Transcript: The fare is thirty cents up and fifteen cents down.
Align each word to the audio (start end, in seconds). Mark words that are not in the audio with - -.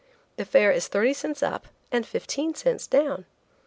The 0.37 0.45
fare 0.45 0.71
is 0.71 0.87
thirty 0.87 1.13
cents 1.13 1.43
up 1.43 1.67
and 1.91 2.07
fifteen 2.07 2.55
cents 2.55 2.87
down. 2.87 3.27